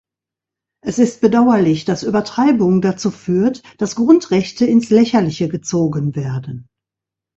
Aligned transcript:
Es 0.83 0.97
ist 0.97 1.21
bedauerlich, 1.21 1.85
dass 1.85 2.01
Übertreibung 2.01 2.81
dazu 2.81 3.11
führt, 3.11 3.61
dass 3.79 3.93
Grundrechte 3.95 4.65
ins 4.65 4.89
Lächerliche 4.89 5.47
gezogen 5.47 6.15
werden. 6.15 6.67